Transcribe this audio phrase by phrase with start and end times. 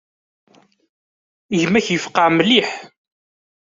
[1.59, 2.69] Gma-k yefqeε mliḥ.